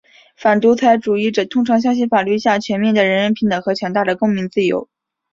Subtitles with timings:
[0.35, 4.89] 反独裁主义者通常相信法律下全面的人人平等的和强大的公民自由。